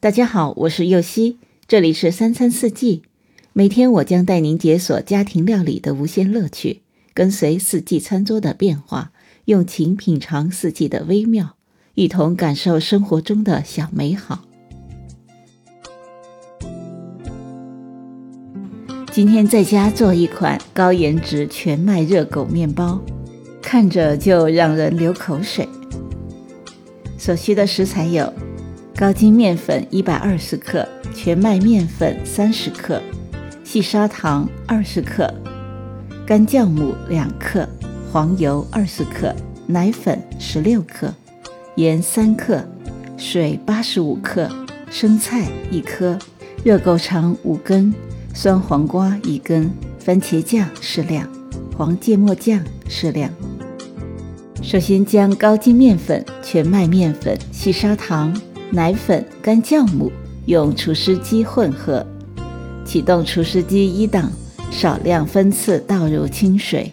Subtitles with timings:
[0.00, 3.02] 大家好，我是右希，这里是三餐四季。
[3.52, 6.82] 每天我将带您解锁家庭料理的无限乐趣，
[7.12, 9.10] 跟随四季餐桌的变化，
[9.46, 11.56] 用情品尝四季的微妙，
[11.96, 14.44] 一同感受生活中的小美好。
[19.10, 23.02] 今天在家做一款高颜值全麦热狗面包，
[23.60, 25.68] 看着就让人流口水。
[27.18, 28.32] 所需的食材有。
[28.98, 33.00] 高筋面粉一百二十克，全麦面粉三十克，
[33.62, 35.32] 细砂糖二十克，
[36.26, 37.64] 干酵母两克，
[38.10, 39.32] 黄油二十克，
[39.68, 41.14] 奶粉十六克，
[41.76, 42.60] 盐三克，
[43.16, 44.50] 水八十五克，
[44.90, 46.18] 生菜一颗，
[46.64, 47.94] 热狗肠五根，
[48.34, 51.24] 酸黄瓜一根，番茄酱适量，
[51.76, 53.30] 黄芥末酱适量。
[54.60, 58.36] 首先将高筋面粉、全麦面粉、细砂糖。
[58.70, 60.12] 奶粉、干酵母
[60.44, 62.04] 用除湿机混合，
[62.84, 64.30] 启动除湿机一档，
[64.70, 66.92] 少量分次倒入清水。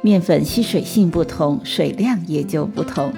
[0.00, 3.12] 面粉吸水性不同，水量也就不同。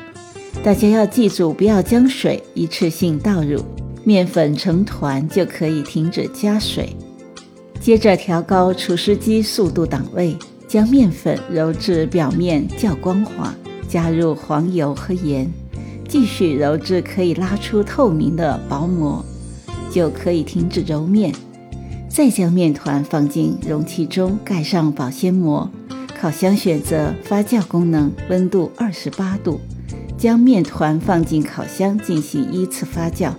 [0.65, 3.65] 大家要记住，不要将水一次性倒入，
[4.03, 6.97] 面粉成团就可以停止加水。
[7.81, 10.37] 接着调高除湿机速度档位，
[10.67, 13.55] 将面粉揉至表面较光滑，
[13.89, 15.49] 加入黄油和盐。
[16.13, 19.25] 继续揉至可以拉出透明的薄膜，
[19.91, 21.33] 就可以停止揉面。
[22.07, 25.71] 再将面团放进容器中，盖上保鲜膜。
[26.21, 29.59] 烤箱选择发酵功能，温度二十八度。
[30.19, 33.31] 将面团放进烤箱进行依次发酵。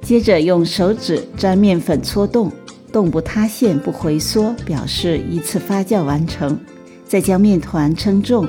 [0.00, 2.50] 接着用手指沾面粉搓动，
[2.90, 6.58] 动不塌陷不回缩，表示一次发酵完成。
[7.06, 8.48] 再将面团称重，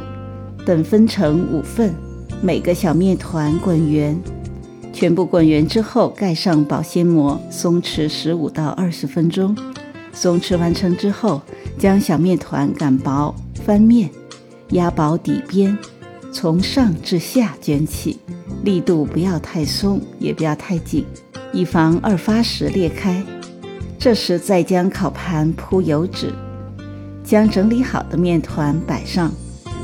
[0.66, 1.94] 等分成五份。
[2.42, 4.18] 每个小面团滚圆，
[4.94, 9.54] 全部滚圆之后盖上保鲜膜，松弛十五到二十分钟。
[10.14, 11.42] 松弛完成之后，
[11.78, 14.10] 将小面团擀薄，翻面，
[14.70, 15.78] 压薄底边，
[16.32, 18.18] 从上至下卷起，
[18.64, 21.06] 力度不要太松，也不要太紧，
[21.52, 23.22] 以防二发时裂开。
[24.00, 26.34] 这时再将烤盘铺油纸，
[27.22, 29.30] 将整理好的面团摆上，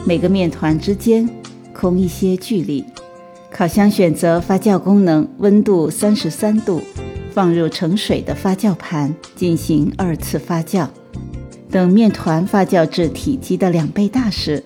[0.06, 1.30] 每个面团之间。
[1.76, 2.86] 空一些距离，
[3.52, 6.82] 烤箱选择发酵功能，温度三十三度，
[7.34, 10.88] 放入盛水的发酵盘进行二次发酵。
[11.70, 14.64] 等面团发酵至体积的两倍大时，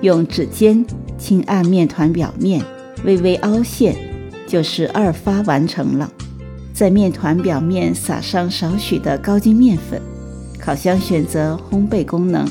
[0.00, 0.84] 用指尖
[1.18, 2.64] 轻按面团表面，
[3.04, 3.94] 微微凹陷，
[4.46, 6.10] 就是二发完成了。
[6.72, 10.00] 在面团表面撒上少许的高筋面粉，
[10.58, 12.48] 烤箱选择烘焙功能，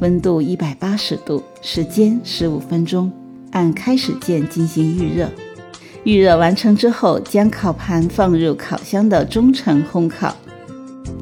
[0.00, 3.10] 温度一百八十度，时间十五分钟。
[3.52, 5.30] 按开始键进行预热，
[6.04, 10.34] 预热完成之后，将烤盘放入烤箱的中层烘烤。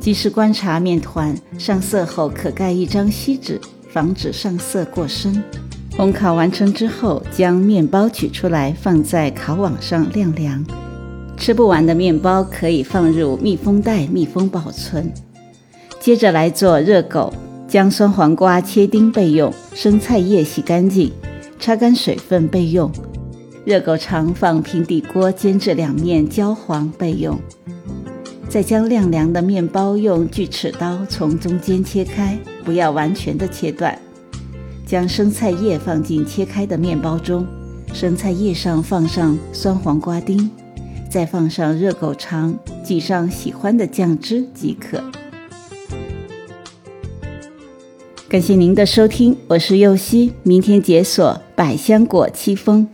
[0.01, 5.43] 及时观察面团上色后，可盖一张锡纸，防止上色过深。
[5.97, 10.65] 烘烤完成之后，将面包取出来放在烤网上晾凉。
[11.37, 15.13] 吃不完的面包可以放入密封袋密封保存。
[16.01, 17.33] 接着来做热狗，
[17.67, 21.11] 将酸黄瓜切丁备用，生菜叶洗干净。
[21.65, 22.93] 擦干水分备用，
[23.65, 27.41] 热狗肠放平底锅煎至两面焦黄备用。
[28.51, 33.99] 再将晾凉的面包用锯齿刀从中间切开，不要完全的切断。
[34.85, 37.47] 将生菜叶放进切开的面包中，
[37.95, 40.51] 生菜叶上放上酸黄瓜丁，
[41.11, 42.55] 再放上热狗肠，
[42.85, 45.03] 挤上喜欢的酱汁即可。
[48.35, 52.89] 感谢您的收听，我是右希，明天解锁百香果戚风。